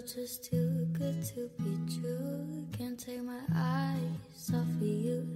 [0.00, 2.64] You're just too good to be true.
[2.78, 5.26] Can't take my eyes off of you.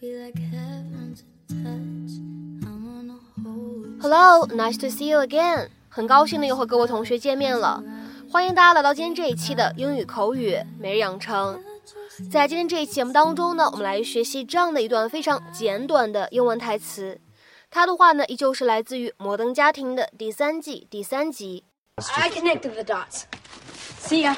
[0.00, 2.12] Be like heaven to touch.
[2.64, 4.00] I wanna hold.
[4.00, 5.68] Hello, nice to see you again.
[5.90, 7.84] 很高兴的又和各位同学见面了，
[8.32, 11.62] 欢迎大家来到今天这一期的英语口语每日养成。
[12.30, 17.20] 在今天这一期节目当中呢，我们来学习这样的一段非常简短的英文台词。
[17.70, 21.64] 它的话呢，依旧是来自于《摩登家庭》的第三季第三集。
[22.16, 23.24] I connected the dots.
[23.99, 24.35] See ya.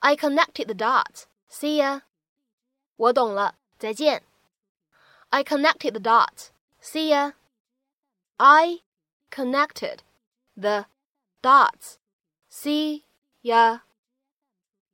[0.00, 1.24] I connected the dots.
[1.50, 2.02] See ya.
[2.96, 4.22] 我懂了，再见。
[5.30, 6.48] I connected the dots.
[6.80, 7.32] See ya.
[8.36, 8.82] I
[9.30, 9.98] connected
[10.54, 10.86] the
[11.42, 11.96] dots.
[12.50, 13.02] See
[13.42, 13.80] ya.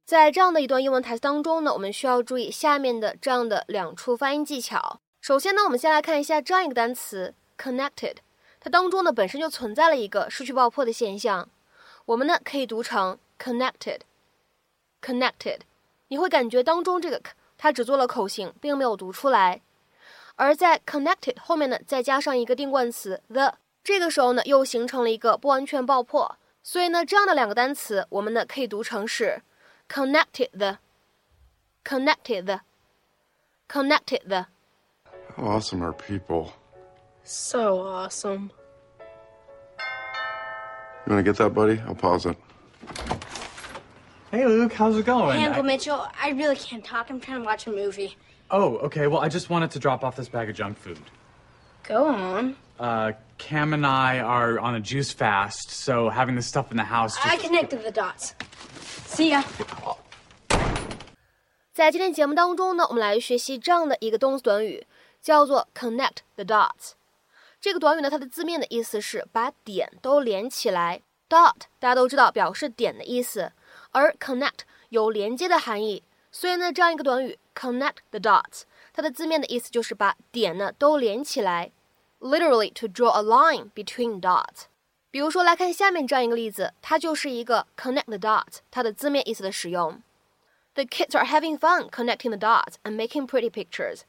[0.05, 5.01] 在这样的一段英文台词当中呢，我们需要注意下面的这样的两处发音技巧。
[5.21, 8.17] 首先呢，我们先来看一下这样一个单词 connected，
[8.59, 11.49] 它当中呢本身就存在了一个失去爆破的现象，
[12.05, 15.61] 我们呢可以读成 connected。connected，
[16.09, 19.61] 你会感觉当中这个 k 它只做了口型，并没有读出来。
[20.37, 26.37] 而在 connected 后面呢，再加上一个定冠词 the，这个时候呢又形成了一个不完全爆破。
[26.63, 29.43] 所以呢，这样的两个单词，我们呢可以读成是
[29.89, 34.47] connected the，connected the，connected the。
[35.37, 36.53] How awesome are people?
[37.25, 38.51] So awesome.
[41.07, 41.81] You want to get that, buddy?
[41.81, 42.37] I'll pause it.
[44.37, 45.39] Hey, Luke, how's it going?
[45.39, 47.11] Hey, Uncle I- Mitchell, I really can't talk.
[47.11, 48.17] I'm trying to watch a movie.
[48.51, 49.07] oh, okay.
[49.07, 50.99] Well, I just wanted to drop off this bag of junk food.
[51.89, 52.57] Go on.
[52.79, 56.85] Uh, Cam and I are on a juice fast, so having this stuff in the
[56.85, 57.27] house just.
[57.27, 58.35] I connected the dots.
[59.07, 59.43] See ya.
[61.73, 64.87] 在今天节目当中呢，我们来学习这样的一个动词短语，
[65.23, 66.93] 叫做 connect the dots。
[67.61, 71.01] 这个短语呢，它的字面的意思是把点都连起来。
[71.29, 73.53] dot 大家都知道表示点的意思，
[73.97, 78.63] 而 connect 有连接的含义，所以呢，这样一个短语 connect the dots，
[78.93, 81.73] 它的字面的意思就是把点呢都连起来，
[82.21, 84.65] literally to draw a line between dots。
[85.11, 90.03] 比如说来看下面这样一个例子，它就是一个 connect the dots 它的字面意思的使用。
[90.75, 94.05] The kids are having fun connecting the dots and making pretty pictures.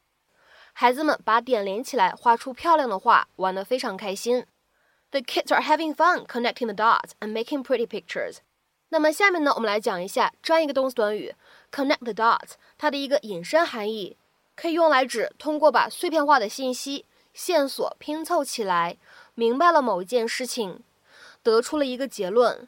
[0.72, 4.46] 孩子们把点连起来，画出漂亮的画，玩得非常开心。
[5.12, 8.38] The kids are having fun connecting the dots and making pretty pictures.
[8.91, 11.35] 那么下面呢，我们来讲一下这样一个动词短语
[11.71, 14.17] connect the dots，它的一个引申含义，
[14.57, 17.05] 可以用来指通过把碎片化的信息
[17.35, 18.97] 线索拼凑起来，
[19.35, 20.83] 明白了某一件事情，
[21.43, 22.67] 得出了一个结论，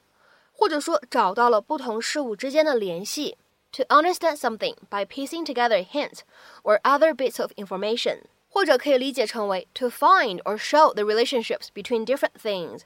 [0.52, 3.36] 或者说找到了不同事物之间的联系。
[3.74, 6.22] To understand something by piecing together hints
[6.64, 12.80] or other bits of information，或者可以理解成为 to find or show the relationships between different things。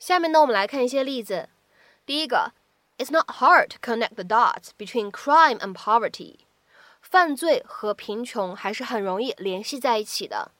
[0.00, 1.48] 下面呢，我们来看一些例子。
[2.04, 2.52] 第一个
[2.97, 6.39] ，It's not hard to connect the dots between crime and poverty。
[7.01, 10.51] 犯罪和贫穷还是很容易联系在一起的。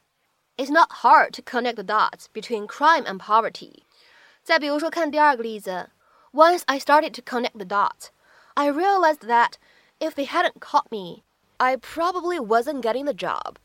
[0.57, 3.83] It's not hard to connect the dots between crime and poverty。
[4.43, 5.89] 再比如说，看第二个例子，
[6.31, 9.53] Once I started to connect the dots。I realized that
[9.99, 11.23] if they hadn't caught me,
[11.57, 13.55] I probably wasn't getting the job.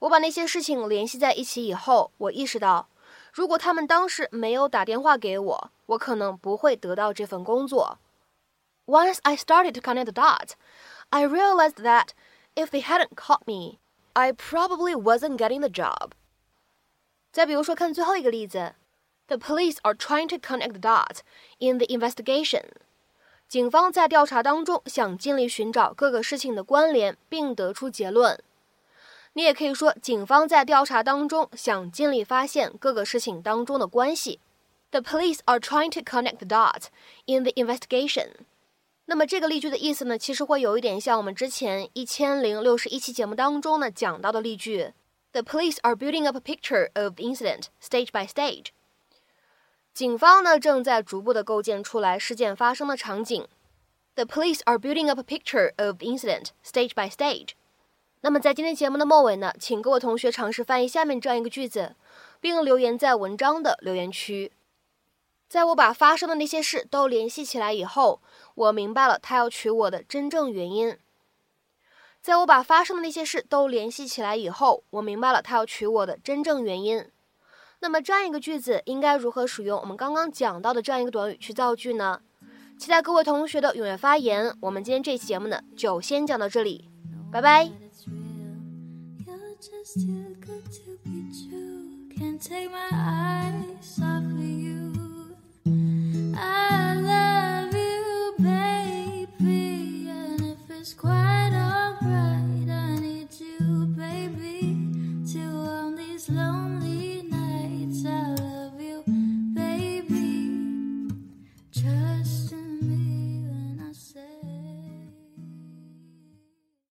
[0.00, 2.88] 我把那些事情联系在一起以后，我意识到，
[3.32, 7.98] 如果他们当时没有打电话给我， 我可能不会得到这份工作。
[8.86, 10.52] Once I started to connect the dots,
[11.10, 12.08] I realized that
[12.54, 13.78] if they hadn't caught me,
[14.14, 16.10] I probably wasn't getting the job.
[17.32, 18.74] 再比如说，看最后一个例子，
[19.28, 21.20] The police are trying to connect the dots
[21.58, 22.64] in the investigation.
[23.48, 28.42] 警方在调查当中想尽力寻找各个事情的关联，并得出结论。
[29.34, 34.40] 你也可以说，警方在调查当中想尽力发现各个事情当中的关系。
[34.91, 36.85] The police are trying to connect the dots
[37.25, 38.29] in the investigation。
[39.05, 44.93] 那么这个例句的意思呢，其实会有一点像我们之前一千零六十一期节目当中呢讲到的例句
[45.31, 48.67] ：The police are building up a picture of the incident stage by stage。
[49.93, 53.47] 警方呢正在逐步的构建出来事件发生的场景。
[54.15, 57.51] The police are building up a picture of the incident stage by stage。
[58.21, 61.95] 那么在今天节目的末尾呢，请各位同学尝试翻译下面这样一个句子，
[62.41, 64.51] 并留言在文章的留言区。
[65.49, 68.21] 在我把发生的那些事都联系起来以后，
[68.55, 70.97] 我明白了他要娶我的真正原因。
[72.21, 77.05] 在我把发生的那些事都联系起来以后，我明白了他要娶我的真正原因。
[77.79, 82.21] 那么这样一个句子应该如何使用我们刚刚讲到的这样一个短语去造句呢？
[82.77, 84.53] 期待各位同学的踊跃发言。
[84.61, 86.89] 我们今天这期节目呢，就先讲到这里，
[87.31, 87.71] 拜拜。
[92.17, 94.66] Can't take my eyes off of you.
[96.39, 96.86] I